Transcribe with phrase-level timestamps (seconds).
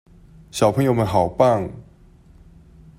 [0.49, 1.69] 小朋友們好棒！